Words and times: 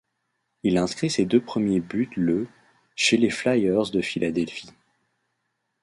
Il 0.63 0.79
inscrit 0.79 1.11
ses 1.11 1.25
deux 1.25 1.39
premiers 1.41 1.79
buts 1.79 2.09
le 2.15 2.47
chez 2.95 3.17
les 3.17 3.29
Flyers 3.29 3.91
de 3.91 4.01
Philadelphie. 4.01 4.71